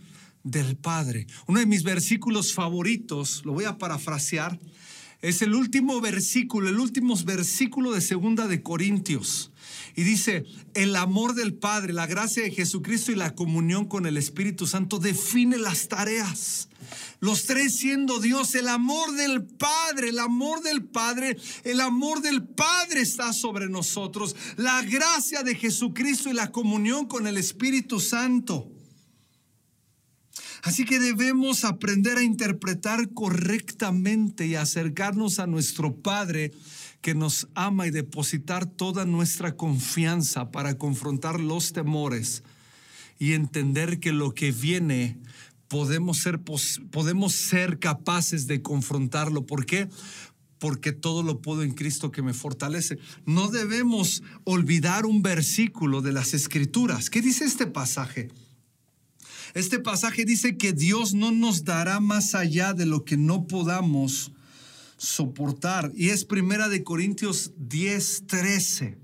[0.44, 1.27] del Padre.
[1.49, 4.59] Uno de mis versículos favoritos, lo voy a parafrasear,
[5.27, 9.51] es el último versículo, el último versículo de segunda de Corintios.
[9.97, 14.19] Y dice, el amor del Padre, la gracia de Jesucristo y la comunión con el
[14.19, 16.69] Espíritu Santo define las tareas.
[17.19, 22.45] Los tres siendo Dios, el amor del Padre, el amor del Padre, el amor del
[22.45, 24.37] Padre está sobre nosotros.
[24.57, 28.76] La gracia de Jesucristo y la comunión con el Espíritu Santo.
[30.66, 36.50] Así que debemos aprender a interpretar correctamente y acercarnos a nuestro Padre
[37.00, 42.42] que nos ama y depositar toda nuestra confianza para confrontar los temores
[43.16, 45.20] y entender que lo que viene
[45.68, 49.46] podemos ser, podemos ser capaces de confrontarlo.
[49.46, 49.88] ¿Por qué?
[50.59, 52.98] Porque todo lo puedo en Cristo que me fortalece.
[53.24, 57.09] No debemos olvidar un versículo de las Escrituras.
[57.09, 58.33] ¿Qué dice este pasaje?
[59.57, 64.33] Este pasaje dice que Dios no nos dará más allá de lo que no podamos
[64.99, 65.90] soportar.
[65.97, 68.99] Y es primera de Corintios 10, 13.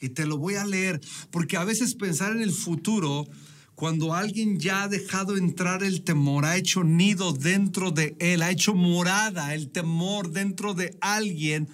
[0.00, 1.00] Y te lo voy a leer,
[1.32, 3.26] porque a veces pensar en el futuro,
[3.74, 8.52] cuando alguien ya ha dejado entrar el temor, ha hecho nido dentro de él, ha
[8.52, 11.68] hecho morada el temor dentro de alguien,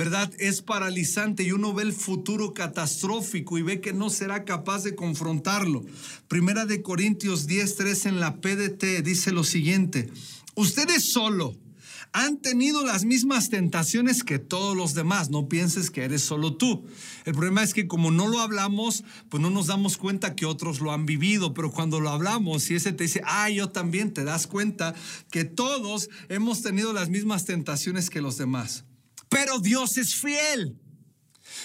[0.00, 0.32] ¿verdad?
[0.38, 4.94] Es paralizante y uno ve el futuro catastrófico y ve que no será capaz de
[4.94, 5.84] confrontarlo.
[6.26, 10.10] Primera de Corintios 10:3 en la PDT dice lo siguiente,
[10.54, 11.54] ustedes solo
[12.12, 15.28] han tenido las mismas tentaciones que todos los demás.
[15.28, 16.82] No pienses que eres solo tú.
[17.26, 20.80] El problema es que como no lo hablamos, pues no nos damos cuenta que otros
[20.80, 24.24] lo han vivido, pero cuando lo hablamos y ese te dice, ah, yo también, te
[24.24, 24.94] das cuenta
[25.30, 28.84] que todos hemos tenido las mismas tentaciones que los demás.
[29.30, 30.76] Pero Dios es fiel.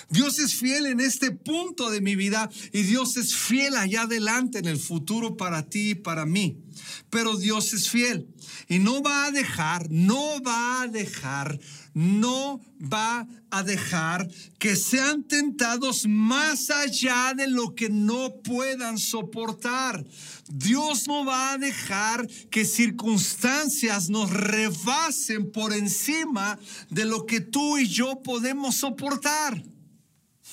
[0.09, 4.59] Dios es fiel en este punto de mi vida y Dios es fiel allá adelante
[4.59, 6.63] en el futuro para ti y para mí.
[7.09, 8.27] Pero Dios es fiel
[8.67, 11.59] y no va a dejar, no va a dejar,
[11.95, 14.29] no va a dejar
[14.59, 20.05] que sean tentados más allá de lo que no puedan soportar.
[20.49, 27.77] Dios no va a dejar que circunstancias nos rebasen por encima de lo que tú
[27.77, 29.63] y yo podemos soportar.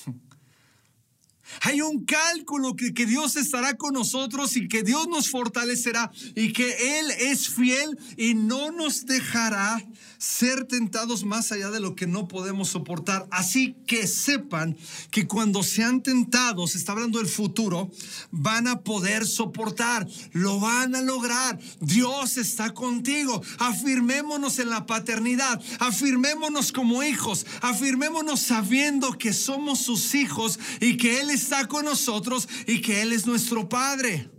[1.62, 6.52] Hay un cálculo que, que, Dios estará con nosotros y que Dios nos fortalecerá y
[6.52, 9.85] que Él es fiel y no nos dejará
[10.22, 13.26] ser tentados más allá de lo que no podemos soportar.
[13.32, 14.76] Así que sepan
[15.11, 17.90] que cuando sean tentados, está hablando del futuro,
[18.30, 21.58] van a poder soportar, lo van a lograr.
[21.80, 23.42] Dios está contigo.
[23.58, 31.20] Afirmémonos en la paternidad, afirmémonos como hijos, afirmémonos sabiendo que somos sus hijos y que
[31.20, 34.30] Él está con nosotros y que Él es nuestro Padre.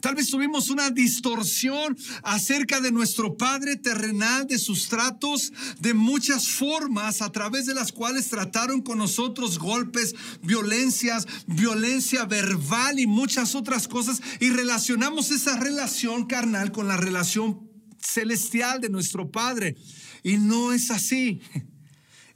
[0.00, 6.48] Tal vez tuvimos una distorsión acerca de nuestro Padre terrenal, de sus tratos, de muchas
[6.48, 13.54] formas a través de las cuales trataron con nosotros golpes, violencias, violencia verbal y muchas
[13.54, 14.20] otras cosas.
[14.40, 19.76] Y relacionamos esa relación carnal con la relación celestial de nuestro Padre.
[20.22, 21.40] Y no es así.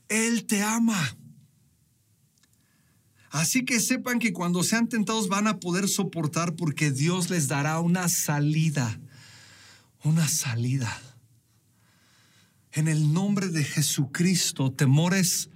[0.09, 1.17] Él te ama.
[3.31, 7.79] Así que sepan que cuando sean tentados van a poder soportar porque Dios les dará
[7.79, 9.01] una salida,
[10.03, 11.01] una salida.
[12.73, 15.49] En el nombre de Jesucristo, temores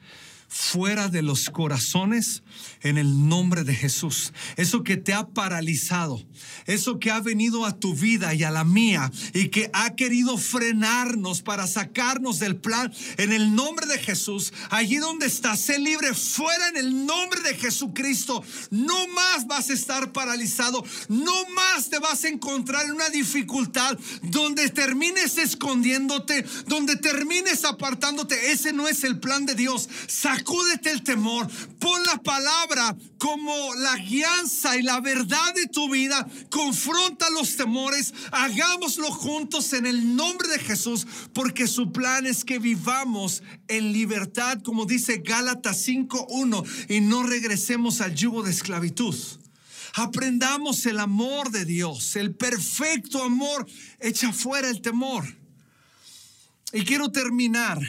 [0.55, 2.45] fuera de los corazones
[2.83, 4.33] en el nombre de Jesús.
[4.57, 6.23] Eso que te ha paralizado,
[6.67, 10.39] eso que ha venido a tu vida y a la mía y que ha querido
[10.39, 14.53] frenarnos para sacarnos del plan en el nombre de Jesús.
[14.71, 18.45] Allí donde estás, sé libre fuera en el nombre de Jesucristo.
[18.71, 23.99] No más vas a estar paralizado, no más te vas a encontrar en una dificultad
[24.23, 28.53] donde termines escondiéndote, donde termines apartándote.
[28.53, 29.89] Ese no es el plan de Dios.
[30.45, 31.49] Sacúdete el temor.
[31.79, 36.29] Pon la palabra como la guianza y la verdad de tu vida.
[36.51, 38.13] Confronta los temores.
[38.31, 44.61] Hagámoslo juntos en el nombre de Jesús, porque su plan es que vivamos en libertad,
[44.63, 49.17] como dice Gálatas 5.1, y no regresemos al yugo de esclavitud.
[49.95, 53.67] Aprendamos el amor de Dios, el perfecto amor
[53.99, 55.25] echa fuera el temor.
[56.75, 57.81] Y quiero terminar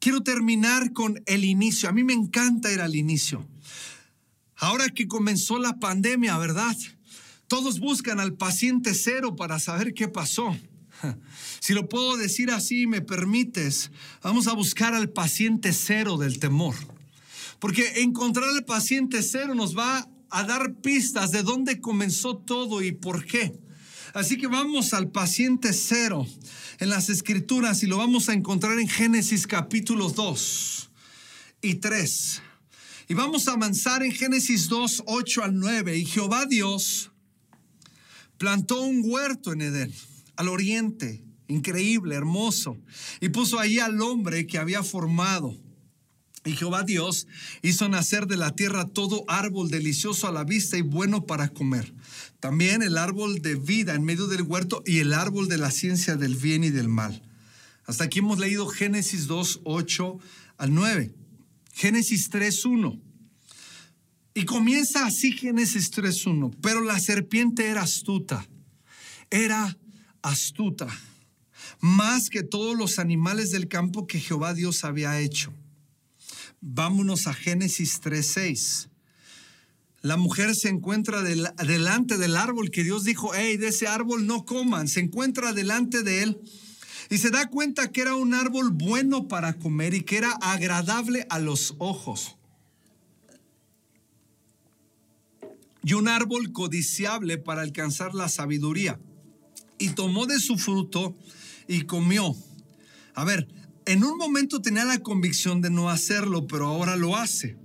[0.00, 1.88] quiero terminar con el inicio.
[1.88, 3.46] A mí me encanta ir al inicio.
[4.56, 6.76] Ahora que comenzó la pandemia, ¿verdad?
[7.46, 10.56] Todos buscan al paciente cero para saber qué pasó.
[11.60, 13.90] Si lo puedo decir así, me permites,
[14.22, 16.74] vamos a buscar al paciente cero del temor.
[17.58, 22.92] Porque encontrar al paciente cero nos va a dar pistas de dónde comenzó todo y
[22.92, 23.58] por qué.
[24.14, 26.26] Así que vamos al paciente cero
[26.78, 30.90] en las escrituras y lo vamos a encontrar en Génesis capítulo 2
[31.62, 32.42] y 3.
[33.08, 35.96] Y vamos a avanzar en Génesis 2, 8 al 9.
[35.96, 37.10] Y Jehová Dios
[38.36, 39.92] plantó un huerto en Edén,
[40.36, 42.76] al oriente, increíble, hermoso,
[43.20, 45.56] y puso ahí al hombre que había formado.
[46.48, 47.26] Y Jehová Dios
[47.62, 51.92] hizo nacer de la tierra todo árbol delicioso a la vista y bueno para comer
[52.40, 56.16] también el árbol de vida en medio del huerto y el árbol de la ciencia
[56.16, 57.22] del bien y del mal.
[57.84, 60.18] Hasta aquí hemos leído Génesis 2, 8
[60.58, 61.14] al 9.
[61.72, 63.00] Génesis 3, 1.
[64.34, 66.50] Y comienza así Génesis 3, 1.
[66.62, 68.46] Pero la serpiente era astuta.
[69.30, 69.76] Era
[70.22, 70.86] astuta.
[71.80, 75.52] Más que todos los animales del campo que Jehová Dios había hecho.
[76.60, 78.88] Vámonos a Génesis 3, 6
[80.00, 84.44] la mujer se encuentra delante del árbol que Dios dijo, hey, de ese árbol no
[84.44, 84.86] coman.
[84.86, 86.40] Se encuentra delante de él
[87.10, 91.26] y se da cuenta que era un árbol bueno para comer y que era agradable
[91.30, 92.36] a los ojos.
[95.82, 99.00] Y un árbol codiciable para alcanzar la sabiduría.
[99.78, 101.16] Y tomó de su fruto
[101.66, 102.36] y comió.
[103.14, 103.48] A ver,
[103.88, 107.56] en un momento tenía la convicción de no hacerlo, pero ahora lo hace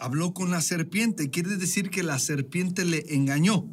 [0.00, 1.30] habló con la serpiente.
[1.30, 3.68] Quiere decir que la serpiente le engañó.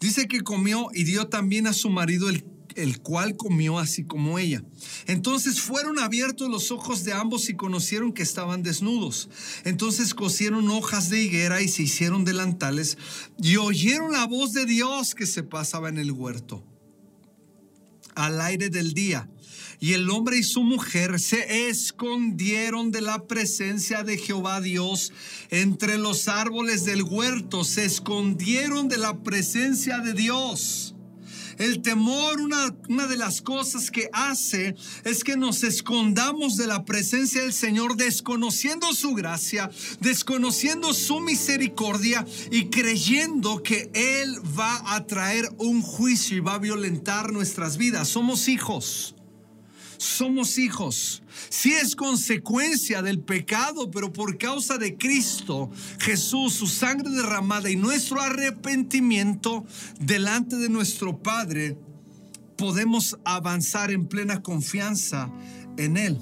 [0.00, 2.44] Dice que comió y dio también a su marido el,
[2.74, 4.62] el cual comió así como ella.
[5.06, 9.28] Entonces fueron abiertos los ojos de ambos y conocieron que estaban desnudos.
[9.64, 12.98] Entonces cosieron hojas de higuera y se hicieron delantales
[13.40, 16.64] y oyeron la voz de Dios que se pasaba en el huerto
[18.14, 19.30] al aire del día.
[19.80, 25.12] Y el hombre y su mujer se escondieron de la presencia de Jehová Dios
[25.50, 27.62] entre los árboles del huerto.
[27.62, 30.94] Se escondieron de la presencia de Dios.
[31.58, 36.84] El temor, una, una, de las cosas que hace es que nos escondamos de la
[36.84, 39.68] presencia del Señor, desconociendo su gracia,
[40.00, 46.58] desconociendo su misericordia y creyendo que Él va a traer un juicio y va a
[46.58, 48.08] violentar nuestras vidas.
[48.08, 49.16] Somos hijos.
[49.98, 51.22] Somos hijos.
[51.50, 57.76] Sí es consecuencia del pecado, pero por causa de Cristo, Jesús, su sangre derramada y
[57.76, 59.66] nuestro arrepentimiento
[60.00, 61.76] delante de nuestro Padre,
[62.56, 65.30] podemos avanzar en plena confianza
[65.76, 66.18] en Él.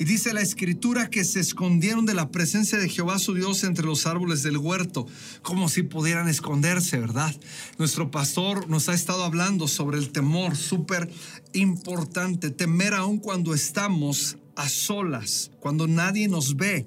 [0.00, 3.84] Y dice la escritura que se escondieron de la presencia de Jehová su Dios entre
[3.84, 5.06] los árboles del huerto,
[5.42, 7.38] como si pudieran esconderse, ¿verdad?
[7.76, 11.12] Nuestro pastor nos ha estado hablando sobre el temor, súper
[11.52, 16.86] importante, temer aún cuando estamos a solas, cuando nadie nos ve.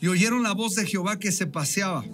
[0.00, 2.04] Y oyeron la voz de Jehová que se paseaba.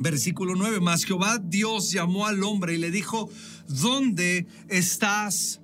[0.00, 3.30] Versículo 9, más Jehová Dios llamó al hombre y le dijo,
[3.68, 5.60] ¿dónde estás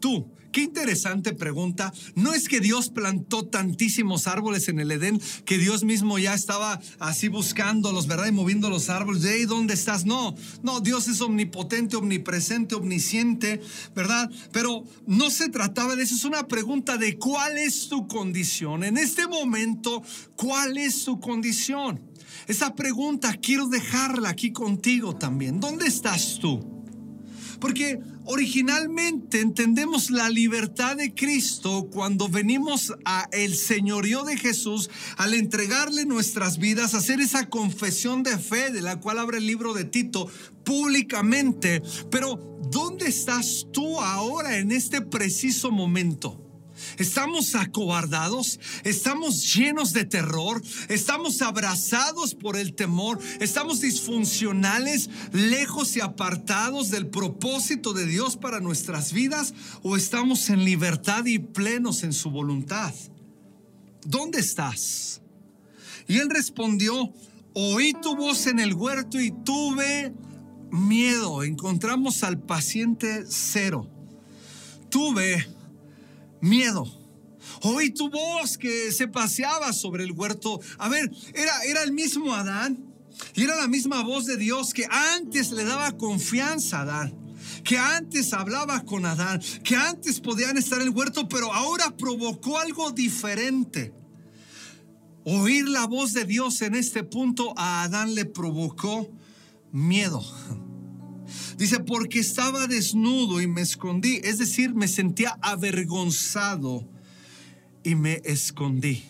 [0.00, 0.33] tú?
[0.54, 1.92] Qué interesante pregunta.
[2.14, 6.80] No es que Dios plantó tantísimos árboles en el Edén que Dios mismo ya estaba
[7.00, 8.28] así buscándolos, ¿verdad?
[8.28, 9.22] Y moviendo los árboles.
[9.22, 10.04] De ahí, ¿dónde estás?
[10.06, 13.60] No, no, Dios es omnipotente, omnipresente, omnisciente,
[13.96, 14.30] ¿verdad?
[14.52, 16.14] Pero no se trataba de eso.
[16.14, 18.84] Es una pregunta de cuál es tu condición.
[18.84, 20.04] En este momento,
[20.36, 22.00] ¿cuál es tu condición?
[22.46, 25.58] Esa pregunta quiero dejarla aquí contigo también.
[25.58, 26.73] ¿Dónde estás tú?
[27.64, 35.32] Porque originalmente entendemos la libertad de Cristo cuando venimos a el señorío de Jesús al
[35.32, 39.86] entregarle nuestras vidas, hacer esa confesión de fe de la cual abre el libro de
[39.86, 40.28] Tito
[40.62, 41.82] públicamente.
[42.10, 42.36] Pero
[42.70, 46.43] ¿dónde estás tú ahora en este preciso momento?
[46.98, 56.00] Estamos acobardados, estamos llenos de terror, estamos abrazados por el temor, estamos disfuncionales, lejos y
[56.00, 62.12] apartados del propósito de Dios para nuestras vidas o estamos en libertad y plenos en
[62.12, 62.94] su voluntad.
[64.04, 65.22] ¿Dónde estás?
[66.06, 67.12] Y él respondió,
[67.54, 70.12] oí tu voz en el huerto y tuve
[70.70, 71.42] miedo.
[71.42, 73.88] Encontramos al paciente cero.
[74.90, 75.46] Tuve
[76.44, 76.86] miedo.
[77.62, 80.60] Oí tu voz que se paseaba sobre el huerto.
[80.78, 82.92] A ver, era, era el mismo Adán.
[83.34, 87.36] Y era la misma voz de Dios que antes le daba confianza a Adán.
[87.62, 89.40] Que antes hablaba con Adán.
[89.62, 93.94] Que antes podían estar en el huerto, pero ahora provocó algo diferente.
[95.24, 99.08] Oír la voz de Dios en este punto a Adán le provocó
[99.72, 100.22] miedo.
[101.56, 104.20] Dice, porque estaba desnudo y me escondí.
[104.24, 106.88] Es decir, me sentía avergonzado
[107.82, 109.04] y me escondí.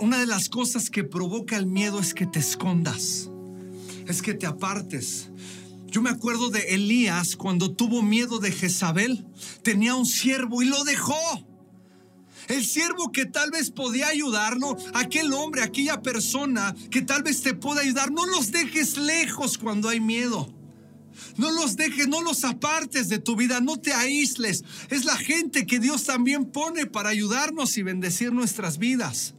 [0.00, 3.30] Una de las cosas que provoca el miedo es que te escondas,
[4.06, 5.28] es que te apartes.
[5.88, 9.26] Yo me acuerdo de Elías cuando tuvo miedo de Jezabel.
[9.62, 11.14] Tenía un siervo y lo dejó.
[12.48, 17.54] El siervo que tal vez podía ayudarlo, aquel hombre, aquella persona que tal vez te
[17.54, 20.55] pueda ayudar, no los dejes lejos cuando hay miedo.
[21.36, 24.64] No los dejes, no los apartes de tu vida, no te aísles.
[24.90, 29.34] Es la gente que Dios también pone para ayudarnos y bendecir nuestras vidas.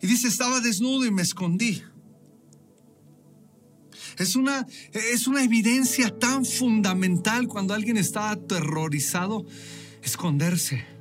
[0.00, 1.82] Y dice, estaba desnudo y me escondí.
[4.18, 9.44] Es una, es una evidencia tan fundamental cuando alguien está aterrorizado,
[10.02, 10.94] esconderse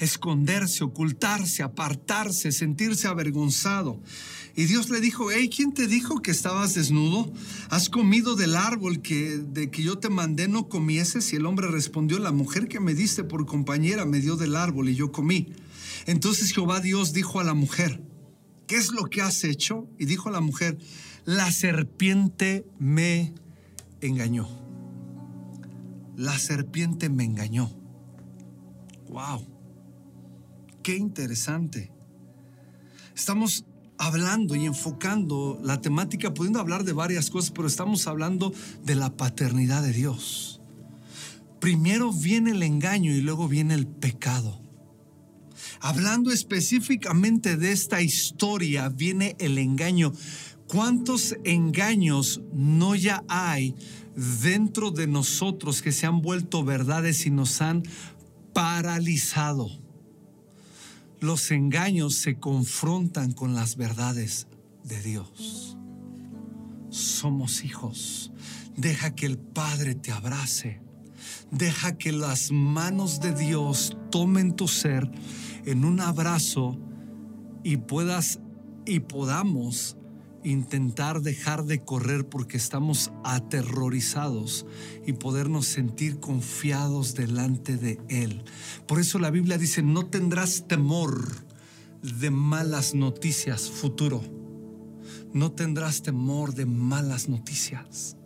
[0.00, 4.00] esconderse, ocultarse, apartarse, sentirse avergonzado.
[4.56, 7.32] Y Dios le dijo, hey, ¿quién te dijo que estabas desnudo?
[7.68, 11.32] ¿Has comido del árbol que, de que yo te mandé no comieses?
[11.32, 14.88] Y el hombre respondió, la mujer que me diste por compañera me dio del árbol
[14.88, 15.52] y yo comí.
[16.06, 18.02] Entonces Jehová Dios dijo a la mujer,
[18.66, 19.88] ¿qué es lo que has hecho?
[19.98, 20.78] Y dijo la mujer,
[21.24, 23.34] la serpiente me
[24.00, 24.48] engañó.
[26.16, 27.70] La serpiente me engañó.
[29.08, 29.46] Wow.
[30.82, 31.92] Qué interesante.
[33.14, 33.64] Estamos
[34.00, 38.50] hablando y enfocando la temática, pudiendo hablar de varias cosas, pero estamos hablando
[38.82, 40.62] de la paternidad de Dios.
[41.60, 44.58] Primero viene el engaño y luego viene el pecado.
[45.80, 50.14] Hablando específicamente de esta historia, viene el engaño.
[50.66, 53.74] ¿Cuántos engaños no ya hay
[54.42, 57.82] dentro de nosotros que se han vuelto verdades y nos han
[58.54, 59.68] paralizado?
[61.20, 64.46] Los engaños se confrontan con las verdades
[64.84, 65.76] de Dios.
[66.88, 68.32] Somos hijos.
[68.76, 70.80] Deja que el Padre te abrace.
[71.50, 75.10] Deja que las manos de Dios tomen tu ser
[75.66, 76.78] en un abrazo
[77.62, 78.40] y puedas
[78.86, 79.96] y podamos
[80.44, 84.66] intentar dejar de correr porque estamos aterrorizados
[85.06, 88.44] y podernos sentir confiados delante de Él.
[88.86, 91.44] Por eso la Biblia dice, no tendrás temor
[92.02, 94.22] de malas noticias futuro.
[95.32, 98.16] No tendrás temor de malas noticias.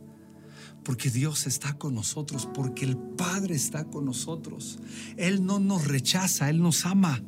[0.85, 4.79] Porque Dios está con nosotros, porque el Padre está con nosotros.
[5.17, 7.23] Él no nos rechaza, Él nos ama.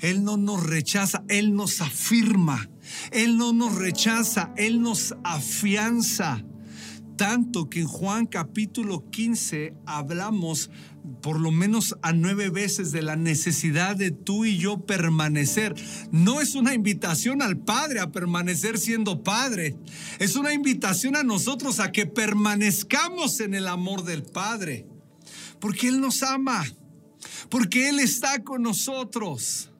[0.00, 2.68] Él no nos rechaza, Él nos afirma.
[3.10, 6.44] Él no nos rechaza, Él nos afianza.
[7.16, 10.70] Tanto que en Juan capítulo 15 hablamos
[11.22, 15.74] por lo menos a nueve veces de la necesidad de tú y yo permanecer.
[16.10, 19.76] No es una invitación al Padre a permanecer siendo Padre.
[20.18, 24.86] Es una invitación a nosotros a que permanezcamos en el amor del Padre.
[25.60, 26.64] Porque Él nos ama.
[27.48, 29.70] Porque Él está con nosotros.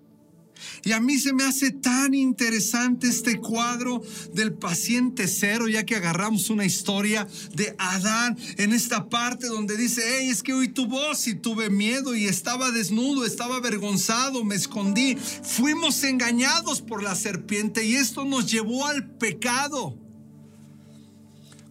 [0.85, 4.03] Y a mí se me hace tan interesante este cuadro
[4.33, 10.03] del paciente cero, ya que agarramos una historia de Adán en esta parte donde dice,
[10.05, 14.55] hey, es que oí tu voz y tuve miedo y estaba desnudo, estaba avergonzado, me
[14.55, 15.17] escondí.
[15.17, 19.99] Fuimos engañados por la serpiente y esto nos llevó al pecado.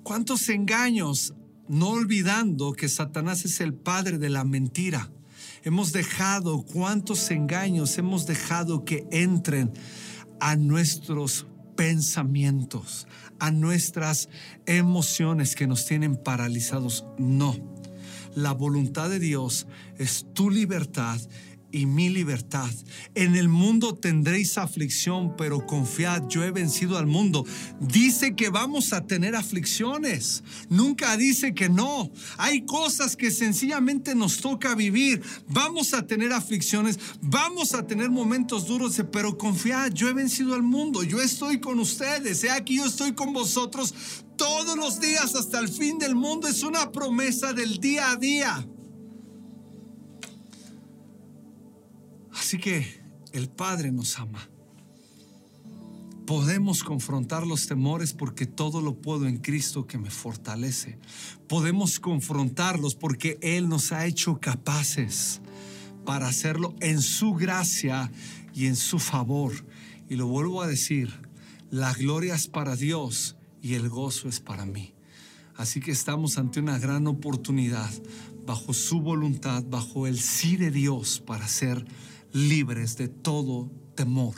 [0.03, 1.33] ¿Cuántos engaños?
[1.69, 5.09] No olvidando que Satanás es el padre de la mentira.
[5.65, 9.71] Hemos dejado cuántos engaños hemos dejado que entren
[10.41, 11.47] a nuestros
[11.77, 13.07] pensamientos,
[13.39, 14.27] a nuestras
[14.65, 17.05] emociones que nos tienen paralizados.
[17.17, 17.55] No.
[18.35, 19.65] La voluntad de Dios
[19.97, 21.21] es tu libertad
[21.73, 22.69] y mi libertad.
[23.15, 27.45] En el mundo tendréis aflicción, pero confiad, yo he vencido al mundo.
[27.81, 30.43] Dice que vamos a tener aflicciones.
[30.69, 32.11] Nunca dice que no.
[32.37, 35.21] Hay cosas que sencillamente nos toca vivir.
[35.47, 40.63] Vamos a tener aflicciones, vamos a tener momentos duros, pero confiad, yo he vencido al
[40.63, 41.03] mundo.
[41.03, 42.43] Yo estoy con ustedes.
[42.43, 43.95] He aquí yo estoy con vosotros
[44.37, 46.47] todos los días hasta el fin del mundo.
[46.47, 48.67] Es una promesa del día a día.
[52.35, 54.49] Así que el Padre nos ama.
[56.25, 60.97] Podemos confrontar los temores porque todo lo puedo en Cristo que me fortalece.
[61.47, 65.41] Podemos confrontarlos porque Él nos ha hecho capaces
[66.05, 68.09] para hacerlo en su gracia
[68.53, 69.51] y en su favor.
[70.09, 71.11] Y lo vuelvo a decir,
[71.71, 74.93] la gloria es para Dios y el gozo es para mí.
[75.55, 77.91] Así que estamos ante una gran oportunidad,
[78.45, 81.85] bajo su voluntad, bajo el sí de Dios para ser
[82.33, 84.33] libres de todo temor,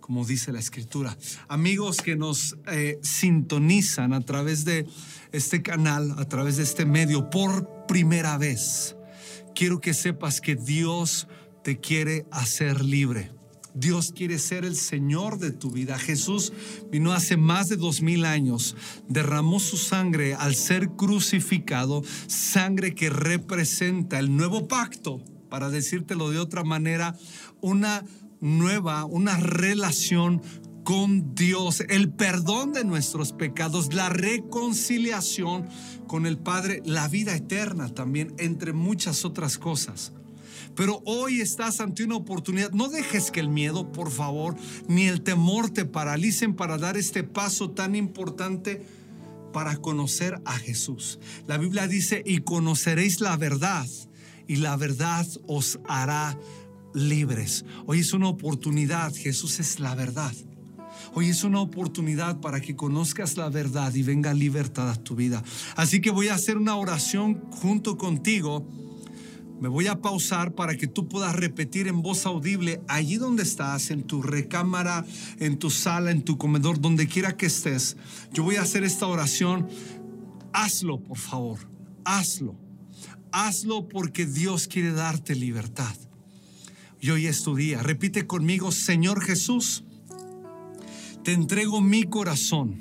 [0.00, 1.16] como dice la escritura.
[1.48, 4.86] Amigos que nos eh, sintonizan a través de
[5.32, 8.96] este canal, a través de este medio por primera vez,
[9.54, 11.26] quiero que sepas que Dios
[11.64, 13.32] te quiere hacer libre.
[13.74, 15.98] Dios quiere ser el Señor de tu vida.
[15.98, 16.52] Jesús
[16.90, 18.76] vino hace más de dos mil años,
[19.08, 26.38] derramó su sangre al ser crucificado, sangre que representa el nuevo pacto para decírtelo de
[26.38, 27.16] otra manera,
[27.60, 28.04] una
[28.40, 30.42] nueva, una relación
[30.84, 35.68] con Dios, el perdón de nuestros pecados, la reconciliación
[36.06, 40.12] con el Padre, la vida eterna también, entre muchas otras cosas.
[40.74, 42.70] Pero hoy estás ante una oportunidad.
[42.70, 44.54] No dejes que el miedo, por favor,
[44.86, 48.86] ni el temor te paralicen para dar este paso tan importante
[49.52, 51.18] para conocer a Jesús.
[51.46, 53.86] La Biblia dice, y conoceréis la verdad
[54.48, 56.36] y la verdad os hará
[56.94, 57.64] libres.
[57.86, 60.32] Hoy es una oportunidad, Jesús es la verdad.
[61.14, 65.44] Hoy es una oportunidad para que conozcas la verdad y venga libertad a tu vida.
[65.76, 68.66] Así que voy a hacer una oración junto contigo.
[69.60, 73.90] Me voy a pausar para que tú puedas repetir en voz audible allí donde estás,
[73.90, 75.04] en tu recámara,
[75.38, 77.96] en tu sala, en tu comedor, donde quiera que estés.
[78.32, 79.68] Yo voy a hacer esta oración.
[80.52, 81.58] Hazlo, por favor.
[82.04, 82.67] Hazlo.
[83.32, 85.94] Hazlo porque Dios quiere darte libertad.
[87.00, 87.82] Y hoy es tu día.
[87.82, 89.84] Repite conmigo, Señor Jesús,
[91.22, 92.76] te entrego mi corazón,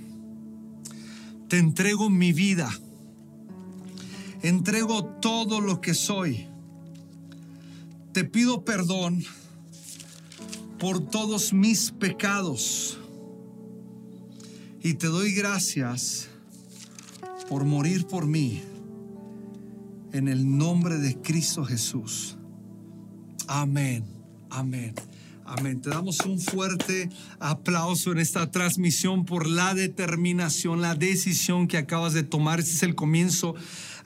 [1.50, 2.72] te entrego mi vida,
[4.41, 6.48] entrego todo lo que soy.
[8.14, 9.24] Te pido perdón
[10.80, 12.98] por todos mis pecados
[14.82, 16.30] y te doy gracias
[17.50, 18.64] por morir por mí
[20.14, 22.38] en el nombre de Cristo Jesús.
[23.47, 24.03] Amén,
[24.49, 24.93] amén.
[25.49, 25.80] Amén.
[25.80, 32.12] Te damos un fuerte aplauso en esta transmisión por la determinación, la decisión que acabas
[32.12, 32.60] de tomar.
[32.60, 33.55] Este es el comienzo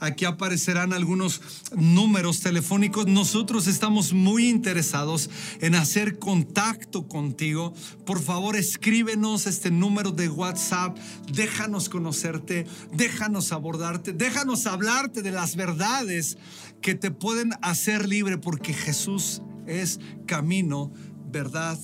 [0.02, 1.42] Aquí aparecerán algunos
[1.76, 3.06] números telefónicos.
[3.06, 5.30] Nosotros estamos muy interesados
[5.60, 7.76] en hacer contacto contigo.
[8.04, 10.98] Por favor, escríbenos este número de WhatsApp.
[11.32, 16.40] Déjanos conocerte, déjanos abordarte, déjanos hablarte de las verdades
[16.82, 20.92] que te pueden hacer libre porque Jesús es camino,
[21.32, 21.78] verdad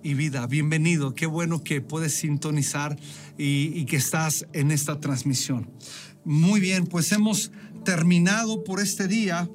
[0.00, 0.46] y vida.
[0.46, 2.96] Bienvenido, qué bueno que puedes sintonizar
[3.36, 5.72] y, y que estás en esta transmisión.
[6.24, 7.50] Muy bien, pues hemos
[7.84, 9.46] terminado por este día,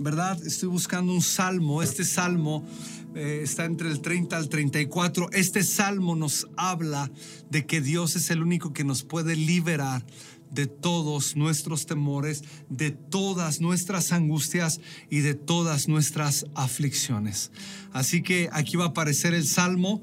[0.00, 0.42] ¿verdad?
[0.46, 1.82] Estoy buscando un salmo.
[1.82, 2.66] Este salmo
[3.14, 5.28] eh, está entre el 30 al 34.
[5.32, 7.10] Este salmo nos habla
[7.50, 10.06] de que Dios es el único que nos puede liberar
[10.50, 14.80] de todos nuestros temores, de todas nuestras angustias
[15.10, 17.50] y de todas nuestras aflicciones.
[17.92, 20.02] Así que aquí va a aparecer el salmo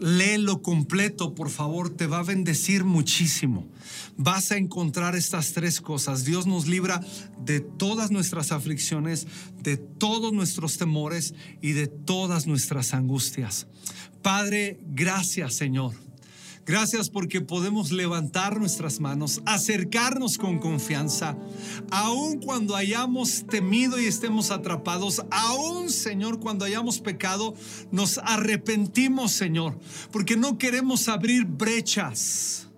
[0.00, 3.68] léelo completo, por favor, te va a bendecir muchísimo.
[4.16, 6.24] Vas a encontrar estas tres cosas.
[6.24, 7.00] Dios nos libra
[7.38, 9.26] de todas nuestras aflicciones,
[9.62, 13.66] de todos nuestros temores y de todas nuestras angustias.
[14.22, 16.07] Padre, gracias Señor
[16.68, 21.34] Gracias porque podemos levantar nuestras manos, acercarnos con confianza,
[21.90, 27.54] aun cuando hayamos temido y estemos atrapados, aun Señor cuando hayamos pecado,
[27.90, 29.78] nos arrepentimos Señor,
[30.12, 32.68] porque no queremos abrir brechas,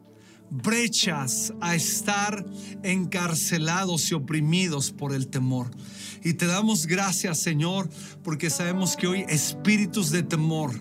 [0.51, 2.47] brechas a estar
[2.85, 5.69] encarcelados y oprimidos por el temor.
[6.23, 7.91] Y te damos gracias Señor,
[8.23, 10.79] porque sabemos que hoy espíritus de temor,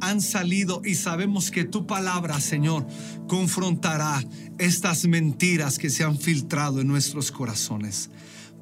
[0.00, 2.86] han salido y sabemos que tu palabra, Señor,
[3.28, 4.24] confrontará
[4.58, 8.10] estas mentiras que se han filtrado en nuestros corazones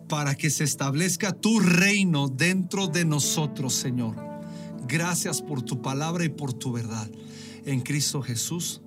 [0.09, 4.16] para que se establezca tu reino dentro de nosotros, Señor.
[4.89, 7.11] Gracias por tu palabra y por tu verdad.
[7.66, 8.80] En Cristo Jesús.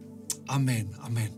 [0.47, 1.31] Amén, amén.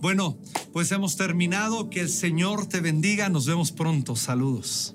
[0.00, 0.38] Bueno,
[0.72, 1.88] pues hemos terminado.
[1.90, 3.28] Que el Señor te bendiga.
[3.28, 4.16] Nos vemos pronto.
[4.16, 4.94] Saludos.